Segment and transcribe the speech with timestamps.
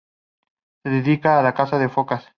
[0.83, 2.27] Se dedicaba a la caza de focas.